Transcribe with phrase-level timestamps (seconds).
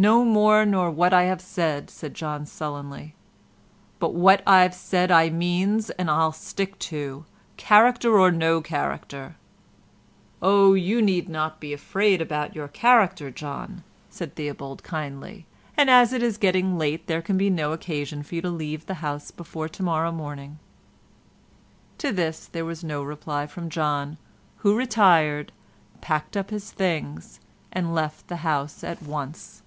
[0.00, 3.16] "No more nor what I have said," said John sullenly,
[3.98, 9.34] "but what I've said I means and I'll stick to—character or no character."
[10.40, 15.46] "Oh, you need not be afraid about your character, John," said Theobald kindly,
[15.76, 18.86] "and as it is getting late, there can be no occasion for you to leave
[18.86, 20.60] the house before to morrow morning."
[22.06, 24.16] To this there was no reply from John,
[24.58, 25.50] who retired,
[26.00, 27.40] packed up his things,
[27.72, 29.64] and left the house at once.